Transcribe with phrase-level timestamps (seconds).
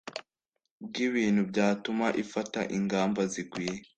[0.85, 3.79] bw ibintu byatuma ifata ingamba zikwiye